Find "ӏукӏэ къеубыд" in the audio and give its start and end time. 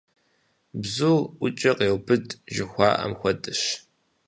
1.39-2.25